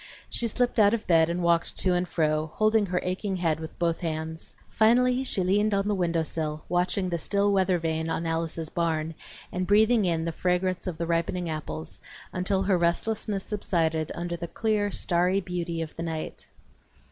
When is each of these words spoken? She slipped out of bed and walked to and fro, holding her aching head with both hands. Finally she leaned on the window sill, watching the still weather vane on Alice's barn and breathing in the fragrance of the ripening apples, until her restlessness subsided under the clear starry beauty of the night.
She 0.31 0.47
slipped 0.47 0.79
out 0.79 0.95
of 0.95 1.05
bed 1.05 1.29
and 1.29 1.43
walked 1.43 1.77
to 1.77 1.93
and 1.93 2.07
fro, 2.07 2.47
holding 2.55 2.87
her 2.87 2.99
aching 3.03 3.35
head 3.35 3.59
with 3.59 3.77
both 3.77 3.99
hands. 3.99 4.55
Finally 4.67 5.23
she 5.23 5.43
leaned 5.43 5.75
on 5.75 5.87
the 5.87 5.93
window 5.93 6.23
sill, 6.23 6.65
watching 6.67 7.07
the 7.09 7.19
still 7.19 7.51
weather 7.53 7.77
vane 7.77 8.09
on 8.09 8.25
Alice's 8.25 8.69
barn 8.69 9.13
and 9.51 9.67
breathing 9.67 10.05
in 10.05 10.25
the 10.25 10.31
fragrance 10.31 10.87
of 10.87 10.97
the 10.97 11.05
ripening 11.05 11.51
apples, 11.51 11.99
until 12.33 12.63
her 12.63 12.79
restlessness 12.79 13.43
subsided 13.43 14.11
under 14.15 14.35
the 14.35 14.47
clear 14.47 14.89
starry 14.89 15.39
beauty 15.39 15.83
of 15.83 15.95
the 15.95 16.01
night. 16.01 16.47